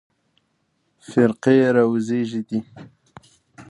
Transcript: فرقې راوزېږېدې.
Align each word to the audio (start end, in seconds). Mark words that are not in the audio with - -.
فرقې 1.09 1.59
راوزېږېدې. 1.75 2.59